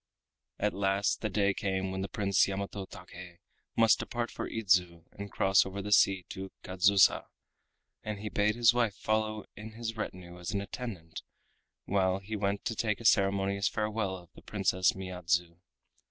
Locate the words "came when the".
1.53-2.07